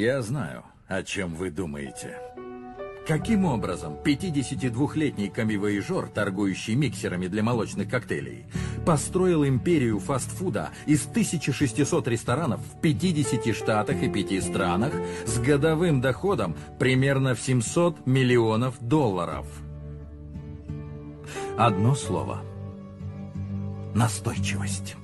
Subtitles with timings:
[0.00, 2.16] Я знаю, о чем вы думаете.
[3.06, 8.46] Каким образом 52-летний камевоежор, торгующий миксерами для молочных коктейлей,
[8.86, 14.94] построил империю фастфуда из 1600 ресторанов в 50 штатах и 5 странах
[15.26, 19.46] с годовым доходом примерно в 700 миллионов долларов?
[21.58, 22.40] Одно слово.
[23.94, 24.96] Настойчивость.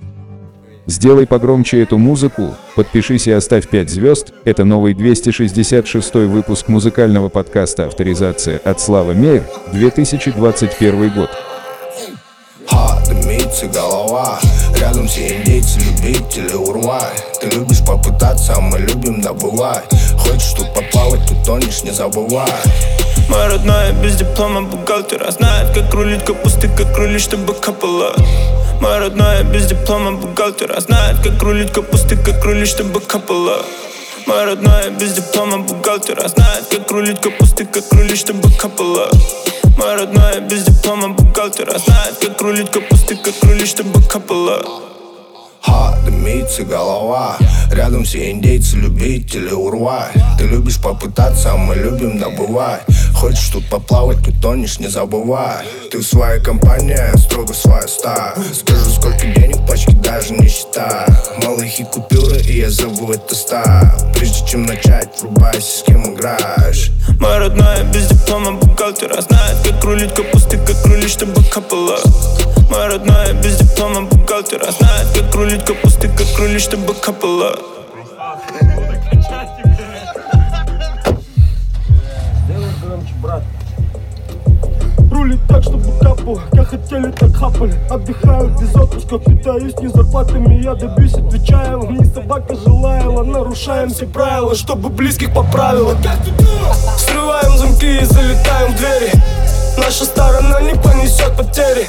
[0.87, 4.33] Сделай погромче эту музыку, подпишись и оставь 5 звезд.
[4.45, 11.31] Это новый 266 выпуск музыкального подкаста «Авторизация» от Слава Мейер, 2021 год.
[13.09, 14.39] дымится голова
[14.79, 19.85] Рядом все индейцы, любители урвай Ты любишь попытаться, а мы любим добывать
[20.19, 22.49] Хочешь тут поплавать, тут тонешь, не забывай
[23.29, 28.15] Моя родная без диплома бухгалтера Знает, как рулить капусты, как рулить, чтобы капала
[28.81, 33.65] Моя родная без диплома бухгалтера Знает, как рулить капусты, как рулить, чтобы капала.
[34.27, 39.09] Моя родная без диплома бухгалтера Знает, как рулить капусты, как рулить, чтобы капала.
[39.79, 44.96] Моя родная без диплома бухгалтера Знает, как рулить капусты, как рулить, чтобы капала
[45.67, 47.37] Ха, дымится голова.
[47.73, 52.83] Рядом все индейцы, любители урвай Ты любишь попытаться, а мы любим добывать.
[53.15, 55.67] Хочешь тут поплавать, ты тонешь, не забывай.
[55.91, 58.35] Ты в своей компании, строго своя стая.
[58.55, 61.07] Скажу, сколько денег пачке даже не считаю
[61.43, 63.93] Малых купюры, и я зову это стая.
[64.15, 66.93] Прежде чем начать, врубайся, с кем играешь.
[67.21, 71.99] Моя родная без диплома бухгалтера Знает, как рулить капусты, как рулить, чтобы капала
[72.71, 74.71] Моя родная без диплома бухгалтера.
[74.73, 77.57] Знает, как рулить капусты, как рулить, чтобы капала.
[85.11, 86.41] Рулит так, чтобы капало.
[86.53, 87.75] Как хотели, так хапали.
[87.91, 90.63] Отдыхаю без отпуска Питаюсь не зарплатами.
[90.63, 95.97] Я добьюсь, отвечаю вам Не собака желаяла Нарушаем все правила Чтобы близких поправила
[96.99, 99.13] Срываем замки и залетаем в двери
[99.77, 101.87] Наша сторона не понесет потери.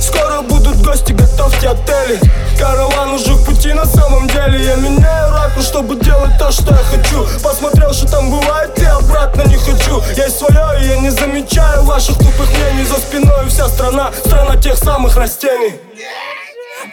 [0.00, 2.20] Скоро будут гости, готовьте отели.
[2.58, 4.64] Караван уже в пути на самом деле.
[4.64, 7.26] Я меняю ракурс, чтобы делать то, что я хочу.
[7.42, 10.02] Посмотрел, что там бывает, и обратно не хочу.
[10.16, 12.84] Есть свое, и я не замечаю ваших тупых мнений.
[12.84, 15.74] За спиной вся страна, страна тех самых растений.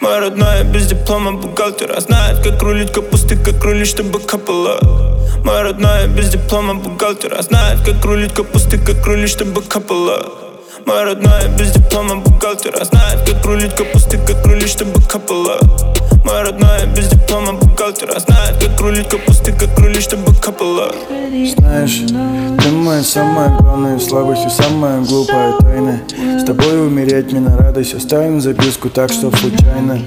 [0.00, 4.80] Моя родная без диплома бухгалтера Знает, как рулить капусты, как рулить, чтобы капала.
[5.44, 10.41] Моя родная без диплома бухгалтера Знает, как рулить капусты, как рулить, чтобы капала
[10.86, 12.84] Моя родная без диплома бухгалтера.
[12.84, 15.58] Знает, как рулить капусты, как рулить, чтобы капала.
[16.24, 18.18] Моя родная без диплома бухгалтера.
[18.18, 20.92] Знает, как рулить капусты, как рулить, чтобы капала.
[21.56, 22.02] Знаешь,
[22.62, 26.00] ты моя самая главная слабость и самая глупая тайна
[26.38, 27.94] С тобой умереть не на радость.
[27.94, 29.98] Оставим записку так, что случайно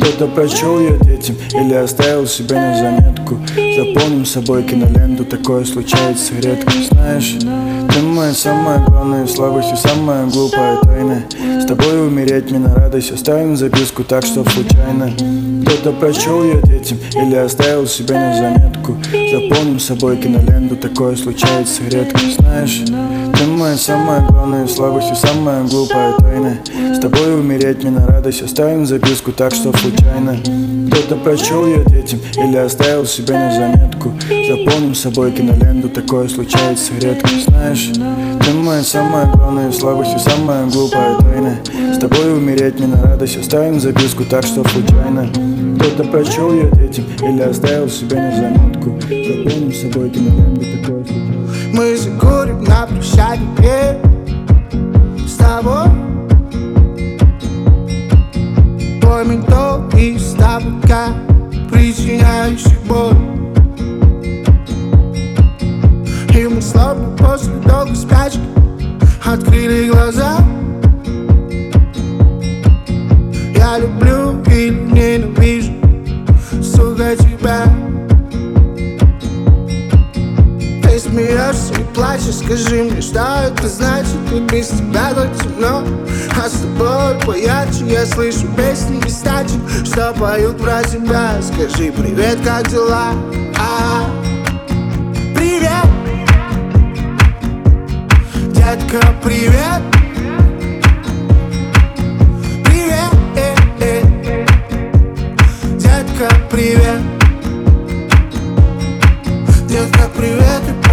[0.00, 3.38] Кто-то прочел ее детям Или оставил себе на заметку.
[3.54, 5.24] Заполним собой киноленту.
[5.24, 6.72] Такое случается редко.
[6.90, 7.36] Знаешь,
[7.96, 11.22] ты моя самая главная слабость и самая глупая тайна
[11.60, 13.10] С тобой умереть не на радость.
[13.10, 15.10] Оставим записку так, что случайно
[15.64, 18.98] Кто-то прочел ее детям Или оставил себе на заметку.
[19.32, 20.76] Заполним собой киноленту.
[20.76, 22.20] Такое случается редко.
[22.38, 22.82] Знаешь,
[23.34, 26.58] ты моя самая главная слабость и самая глупая тайна.
[26.94, 30.36] С тобой умереть не на радость Оставим записку так, что случайно.
[30.90, 34.12] Кто-то прочел ее детям Или оставил себе на заметку.
[34.28, 37.28] Заполним собой киноленту Такое случается редко.
[37.46, 37.90] Знаешь,
[38.44, 41.56] ты моя самая главная слабость и самая глупая тайна.
[41.94, 45.28] С тобой умереть не на радость Оставим записку так, что случайно.
[45.78, 48.98] Кто-то прочел ее детям Или оставил себе на заметку.
[49.00, 51.04] Заполним собой киноленту Такое
[51.72, 54.00] Мы закурим на площадке
[55.24, 55.86] С тобой.
[59.00, 61.14] Твой ментол из табака
[61.70, 63.45] Причиняющий боль
[66.36, 68.40] И мы словно после долгой спячки.
[69.24, 70.36] Открыли глаза.
[73.54, 75.72] Я люблю или ненавижу.
[76.62, 77.64] Сука тебя.
[80.82, 84.16] Ты смеешься и плачешь, скажи мне, что это значит?
[84.34, 85.84] И без тебя так темно,
[86.38, 91.40] а с тобой поярче Я слышу песни из тачек, что поют про тебя.
[91.40, 93.12] Скажи привет, как дела?
[93.58, 94.04] А,
[95.34, 95.95] привет
[98.66, 99.80] Детка, привет.
[102.64, 103.12] Привет.
[105.78, 107.00] Детка, привет.
[109.68, 110.85] Детка, привет пока Привет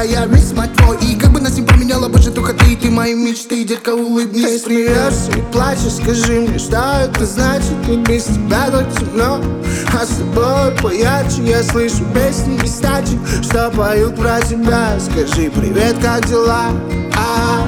[0.00, 0.96] глянь сюда, я весь мать твой?
[0.98, 4.58] И как бы нас не поменяла больше только ты Ты мои мечты, детка, улыбнись Ты
[4.58, 7.72] смеешься и плачешь, скажи мне, что это значит?
[7.86, 9.40] Ведь без тебя так темно.
[9.92, 14.98] А с тобой поярче Я слышу песни из тачек Что поют про тебя.
[15.00, 16.70] Скажи привет, как дела?
[17.16, 17.66] А,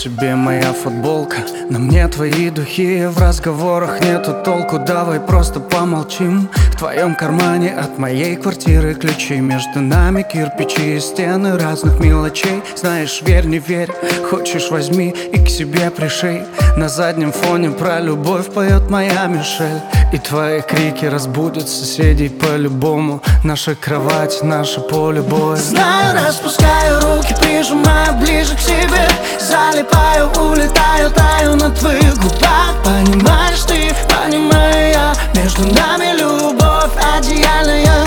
[0.00, 0.59] тебе моя футболка, на мне
[2.70, 6.48] духи В разговорах нету толку, давай просто помолчим.
[6.72, 9.40] В твоем кармане от моей квартиры ключи.
[9.40, 12.62] Между нами кирпичи и стены разных мелочей.
[12.76, 13.90] Знаешь, верь, не верь,
[14.30, 16.42] хочешь возьми и к себе пришей.
[16.76, 19.80] На заднем фоне про любовь поет моя Мишель.
[20.12, 23.20] И твои крики разбудят соседей по-любому.
[23.44, 25.56] Наша кровать, наше поле боя.
[25.56, 29.08] Знаю, распускаю руки, прижимаю ближе к себе.
[29.40, 35.14] Залипаю, улетаю, таю на твоих губах Понимаешь ты, понимаю я.
[35.34, 38.06] Между нами любовь одеяльная.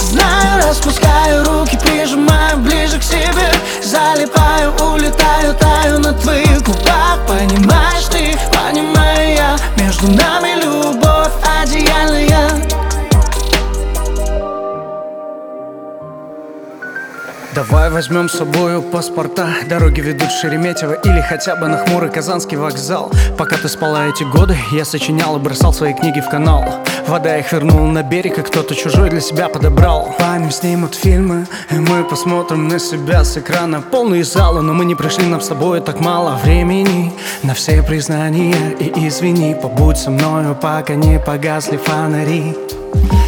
[0.00, 3.50] Знаю, распускаю руки, прижимаю ближе к себе.
[3.84, 7.18] Залипаю, улетаю, таю на твоих губах.
[7.26, 8.19] Понимаешь ты,
[17.60, 19.50] Давай возьмем с собою паспорта.
[19.68, 23.12] Дороги ведут в Шереметьево Или хотя бы на хмурый Казанский вокзал.
[23.36, 26.64] Пока ты спала эти годы Я сочинял и бросал свои книги в канал.
[27.06, 30.14] Вода их вернул на берег И кто-то чужой для себя подобрал.
[30.18, 33.82] Память снимут фильмы И мы посмотрим на себя с экрана.
[33.82, 37.12] Полные залы, но мы не пришли Нам с тобой так мало времени.
[37.42, 42.56] На все признания И извини, побудь со мною Пока не погасли фонари.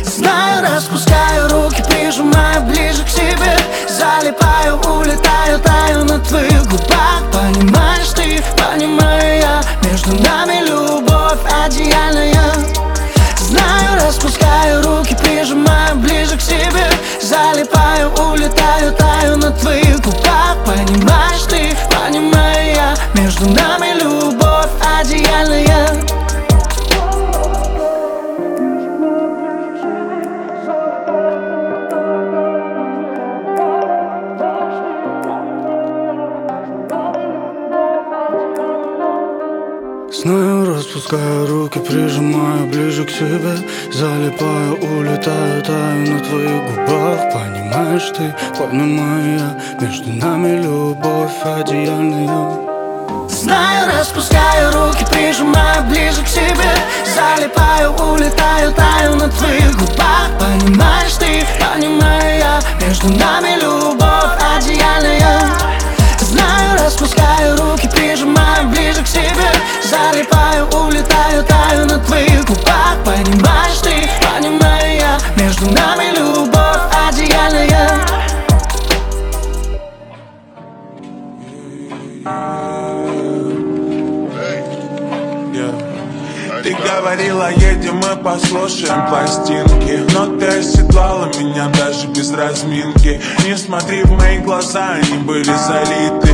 [0.07, 3.57] Знаю, распускаю руки, прижимаю ближе к себе
[4.23, 7.25] Залипаю, улетаю, таю на твоих губах.
[7.33, 12.55] Понимаешь ты, понимаю я Между нами любовь одеяльная.
[13.41, 16.87] Знаю, распускаю руки, прижимаю ближе к себе.
[17.21, 20.57] Залипаю, улетаю, таю на твоих губах.
[20.65, 24.71] Понимаешь ты, понимаю я Между нами любовь
[25.01, 26.01] одеяльная
[40.23, 43.57] Знаю, распускаю руки, прижимаю ближе к себе.
[43.93, 47.33] Залипаю, улетаю, таю на твоих губах.
[47.33, 52.57] Понимаешь ты, понимаю я Между нами любовь одеяльная
[53.29, 56.71] Знаю, распускаю руки, прижимаю ближе к себе.
[57.17, 60.31] Залипаю, улетаю, таю на твоих губах.
[60.39, 65.73] Понимаешь ты, понимаю я Между нами любовь одеяльная
[66.85, 69.51] распускаю руки, прижимаю ближе к себе
[69.83, 72.97] Залипаю, улетаю, таю на твоих губах.
[73.05, 78.01] Понимаешь ты, понимаю я Между нами любовь одеяльная.
[86.63, 93.21] Ты говорила, едем мы послушаем пластинки Но ты оседлала меня даже без разминки.
[93.45, 96.32] Не смотри в мои глаза, они были залиты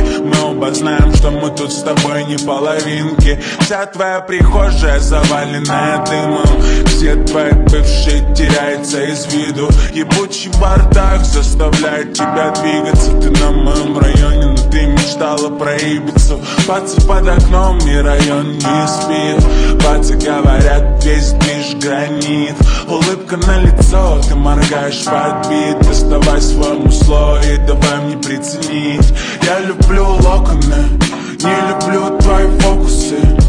[0.81, 3.37] Мы оба знаем, что мы тут с тобой не половинки.
[3.59, 6.61] Вся твоя прихожая заваленная дымом.
[6.85, 9.67] Все твои бывшие теряются из виду.
[9.93, 13.11] Ебучий бардак заставляет тебя двигаться.
[13.19, 18.87] Ты на моем районе, но ты мечтала про Ибицу Пацы под окном и район не
[18.87, 19.83] спит.
[19.83, 22.55] Пацы говорят, весь движ гранит.
[22.87, 29.13] Улыбка на лицо, ты моргаешь под бит Доставай свой мусло и давай мне приценить.
[29.43, 30.99] Я люблю локоны,
[31.43, 33.39] не люблю твои фокусы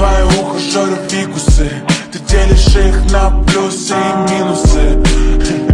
[0.00, 1.70] твои ухажеры фикусы.
[2.10, 5.69] Ты делишь их на плюсы и минусы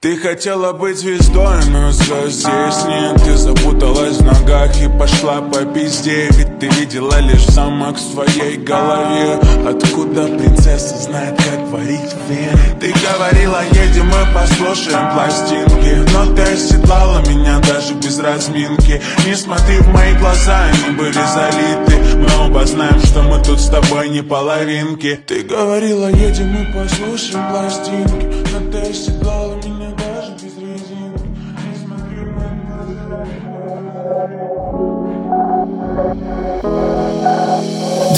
[0.00, 3.22] ты хотела быть звездой, но здесь нет.
[3.22, 6.26] Ты запуталась в ногах и пошла по пизде.
[6.30, 9.38] Ведь ты видела лишь замок в своей голове.
[9.68, 16.10] Откуда принцесса знает, как варить вены Ты говорила, едем мы послушаем пластинки.
[16.14, 19.02] Но ты оседлала меня даже без разминки.
[19.26, 22.16] Не смотри в мои глаза, они были залиты.
[22.16, 25.20] Мы оба знаем, что мы тут с тобой не половинки.
[25.26, 28.50] Ты говорила, едем мы послушаем пластинки.
[28.50, 29.29] Но ты оседлала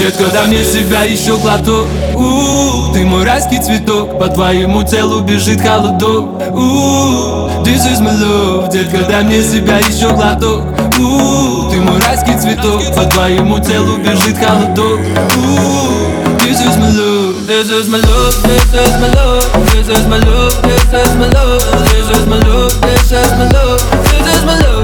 [0.02, 1.86] Детка, дай мне себя еще глоток.
[2.16, 6.40] У-у-у, Ты мой райский цветок По твоему телу бежит холодок.
[6.50, 10.64] У-у-у, This is my love Детка, дай мне себя еще глоток.
[10.98, 14.98] У-у-у, Ты мой райский цветок По твоему телу бежит холодок.
[15.36, 20.04] У-у-у, This is my love This is my love, this is my love This is
[20.08, 24.50] my love, this is my love This is my love, this is my love is
[24.50, 24.82] my love,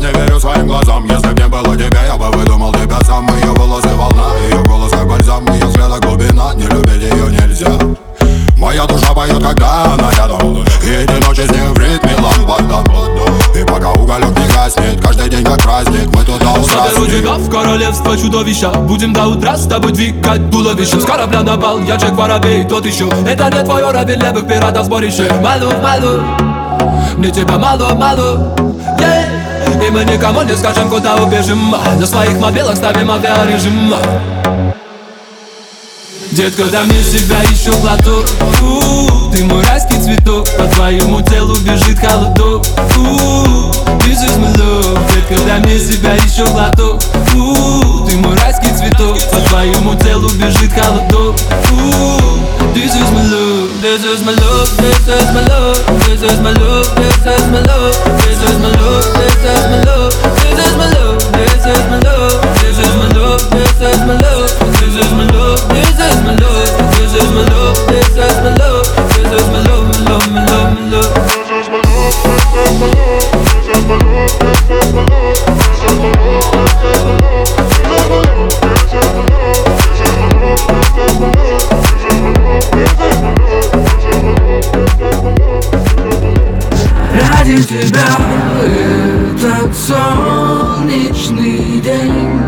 [0.00, 3.52] не верю своим глазам Если б не было тебя, я бы выдумал тебя сам Ее
[3.52, 8.09] волосы волна, ее голос как бальзам Ее взгляда глубина, не любить ее нельзя
[8.60, 10.62] Моя душа поет, когда она рядом.
[10.84, 12.84] И эти ночи с ним в ритме лампада
[13.58, 18.16] И пока уголек не гаснет Каждый день как праздник, мы туда Заберу тебя в королевство
[18.16, 18.70] чудовища?
[18.70, 22.84] Будем до утра с тобой двигать туловищем С корабля на бал, я Джек Воробей, тот
[22.84, 23.08] еще.
[23.26, 25.30] Это не твой уровень левых пиратов сборище.
[25.42, 26.22] Малу, малу,
[27.16, 28.54] мне тебя мало, мало.
[28.98, 29.86] Yeah.
[29.86, 31.74] И мы никому не скажем, куда убежим.
[31.98, 33.94] На своих мобилах ставим авиарежим
[36.40, 38.24] Детка, дай мне себя еще глоток
[38.62, 40.48] У-у-у, Ты мой райский цветок.
[40.56, 42.64] По твоему телу бежит холодок.
[42.96, 44.98] У-у-у, This is my love.
[45.12, 47.02] Детка, дай мне себя еще глоток
[47.34, 49.18] У-у-у, Ты мой райский цветок.
[49.30, 51.36] По твоему телу бежит холодок.
[51.72, 56.40] У-у-у, This is my love This is my love, this is my love This is
[56.40, 60.56] my love, this is my love This is my love, this is my love This
[60.56, 64.48] is my love, this is my love This is my love, this is my love
[64.78, 68.54] This is my love, this is my love This is my love, this is my
[68.54, 71.90] love This is my love, my love, my love, my love This is this
[72.50, 73.20] is my love
[87.12, 88.10] Ради тебя
[88.62, 92.40] этот солнечный день.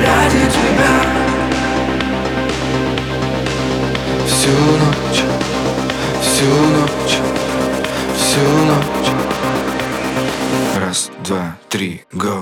[0.00, 0.94] Ради тебя.
[4.26, 5.20] Всю ночь,
[6.22, 7.16] всю ночь,
[8.16, 9.10] всю ночь.
[10.80, 12.39] Раз, два, три, go!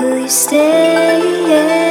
[0.00, 1.83] Will you stay?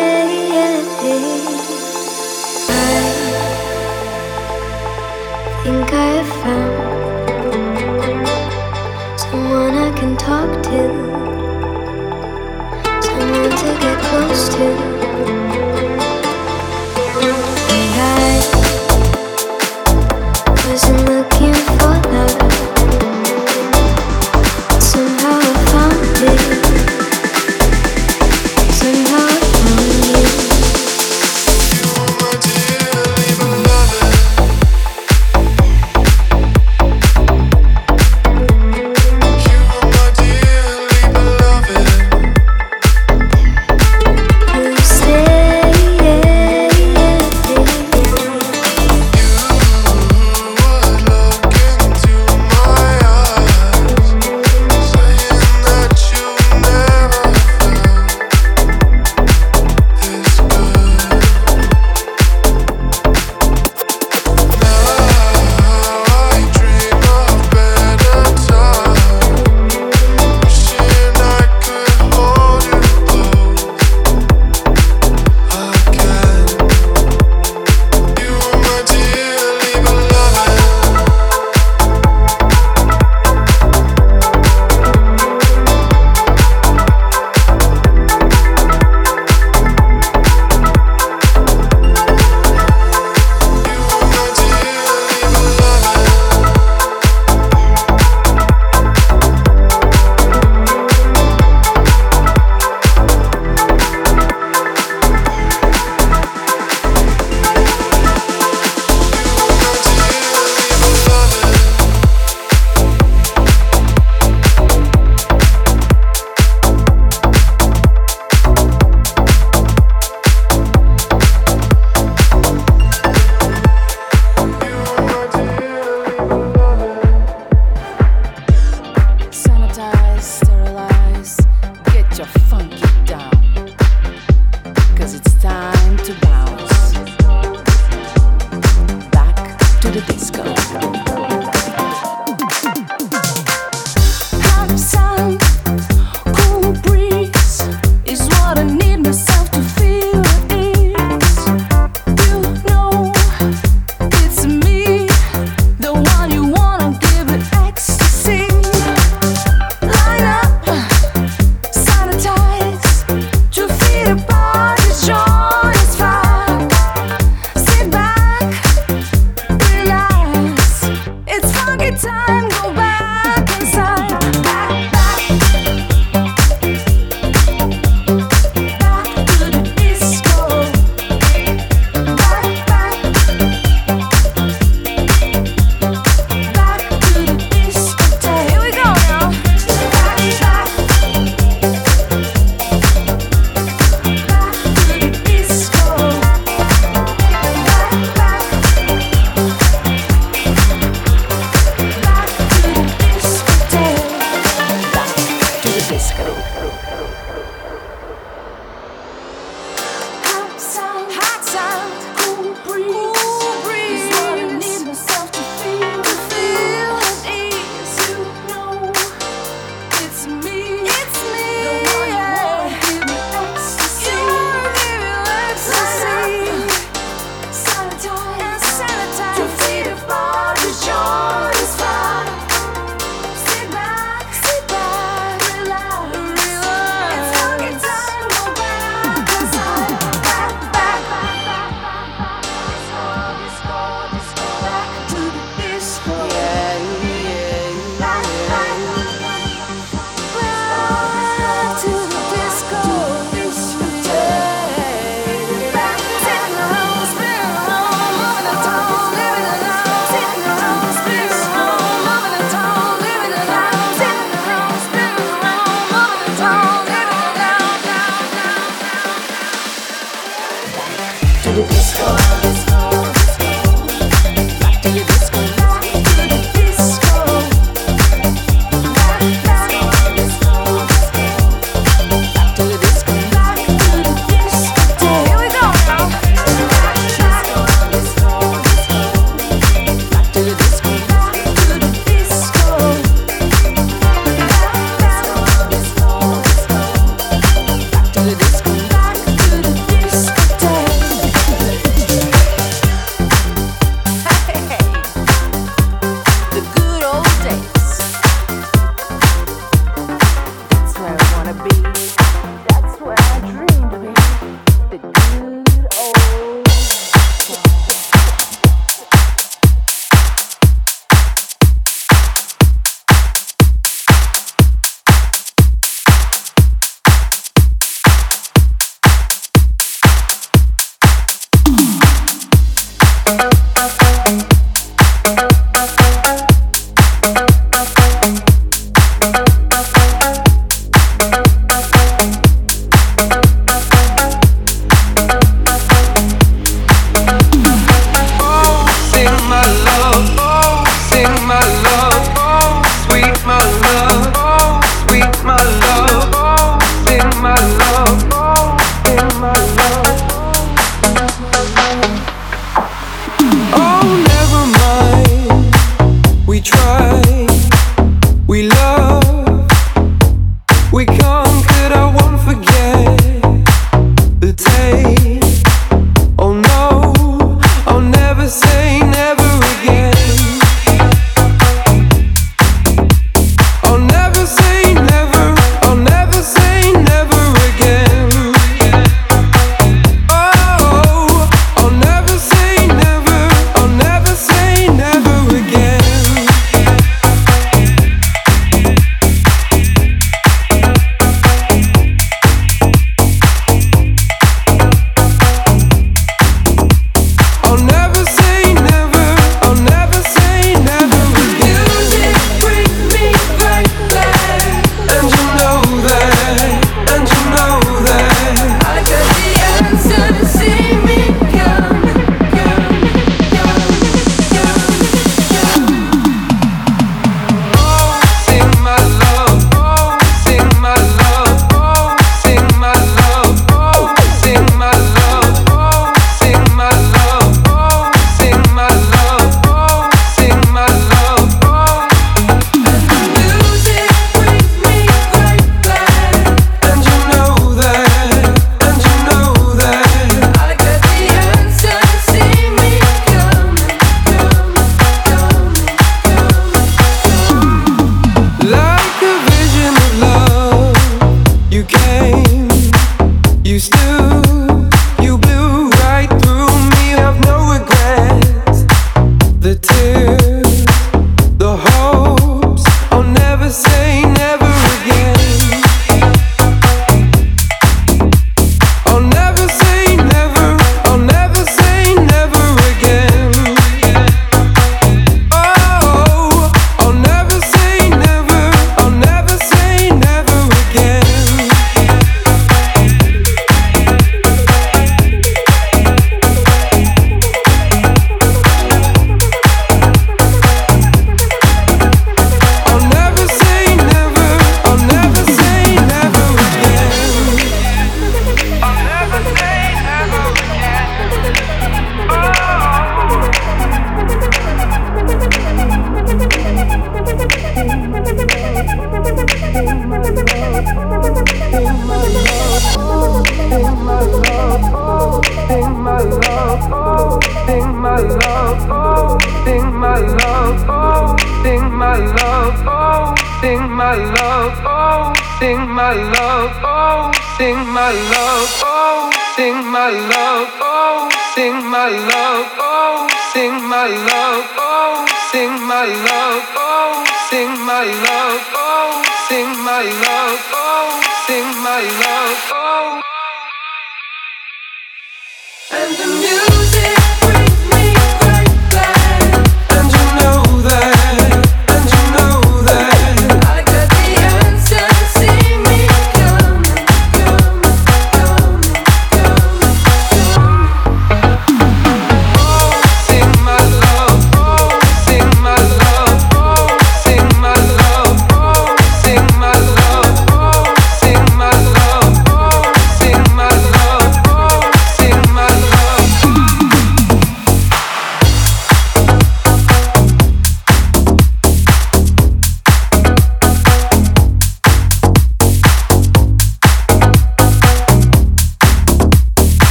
[140.08, 140.63] disco.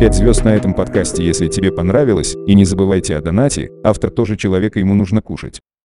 [0.00, 4.38] 5 звезд на этом подкасте, если тебе понравилось, и не забывайте о донате, автор тоже
[4.38, 5.60] человек ему нужно кушать.